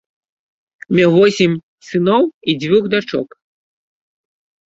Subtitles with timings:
[0.99, 1.51] Меў восем
[1.89, 3.29] сыноў і дзвюх дачок.